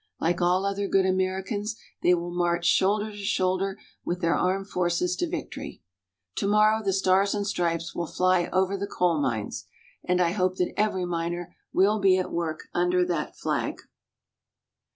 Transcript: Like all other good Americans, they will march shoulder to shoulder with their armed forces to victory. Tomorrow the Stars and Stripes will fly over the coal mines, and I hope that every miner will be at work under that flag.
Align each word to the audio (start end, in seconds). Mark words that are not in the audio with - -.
Like 0.19 0.41
all 0.41 0.65
other 0.65 0.87
good 0.87 1.05
Americans, 1.05 1.75
they 2.01 2.15
will 2.15 2.31
march 2.33 2.65
shoulder 2.65 3.11
to 3.11 3.17
shoulder 3.17 3.77
with 4.03 4.19
their 4.19 4.33
armed 4.33 4.67
forces 4.67 5.15
to 5.17 5.29
victory. 5.29 5.83
Tomorrow 6.33 6.81
the 6.83 6.91
Stars 6.91 7.35
and 7.35 7.45
Stripes 7.45 7.93
will 7.93 8.07
fly 8.07 8.47
over 8.51 8.75
the 8.75 8.87
coal 8.87 9.21
mines, 9.21 9.65
and 10.03 10.19
I 10.19 10.31
hope 10.31 10.55
that 10.55 10.73
every 10.75 11.05
miner 11.05 11.55
will 11.71 11.99
be 11.99 12.17
at 12.17 12.31
work 12.31 12.63
under 12.73 13.05
that 13.05 13.35
flag. 13.37 13.79